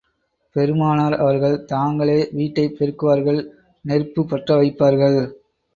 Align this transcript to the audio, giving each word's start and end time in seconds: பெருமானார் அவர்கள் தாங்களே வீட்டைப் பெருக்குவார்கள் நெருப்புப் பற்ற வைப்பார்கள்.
பெருமானார் 0.55 1.15
அவர்கள் 1.15 1.65
தாங்களே 1.65 2.27
வீட்டைப் 2.31 2.75
பெருக்குவார்கள் 2.79 3.41
நெருப்புப் 3.85 4.29
பற்ற 4.29 4.61
வைப்பார்கள். 4.61 5.19